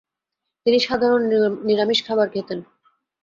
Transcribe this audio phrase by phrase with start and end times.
[0.65, 1.21] তিনি সাধারণ
[1.67, 2.59] নিরামিষ খাবার খেতেন।